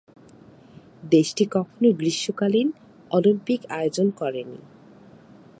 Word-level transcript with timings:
দেশটি 1.11 1.43
কখনো 1.55 1.87
গ্রীষ্মকালীন 1.99 2.67
অলিম্পিক 3.11 3.61
আয়োজন 3.77 4.07
করেনি। 4.19 4.59